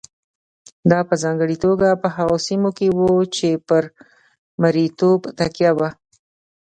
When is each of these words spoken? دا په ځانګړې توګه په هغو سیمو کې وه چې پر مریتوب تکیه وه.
دا 0.91 0.99
په 1.09 1.15
ځانګړې 1.23 1.55
توګه 1.65 1.87
په 2.01 2.07
هغو 2.15 2.37
سیمو 2.47 2.69
کې 2.77 2.87
وه 2.97 3.15
چې 3.35 3.49
پر 3.67 3.83
مریتوب 4.61 5.19
تکیه 5.37 5.71
وه. 5.77 5.89